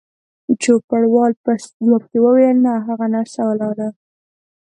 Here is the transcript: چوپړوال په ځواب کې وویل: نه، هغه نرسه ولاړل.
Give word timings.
چوپړوال 0.61 1.31
په 1.43 1.51
ځواب 1.85 2.03
کې 2.09 2.17
وویل: 2.23 2.57
نه، 2.65 2.73
هغه 2.87 3.05
نرسه 3.13 3.41
ولاړل. 3.49 3.93